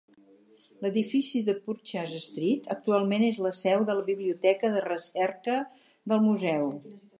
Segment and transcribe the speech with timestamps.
[0.85, 5.61] L'edifici de Purchase Street actualment és la seu de la Biblioteca de recerca
[6.13, 6.69] del museu.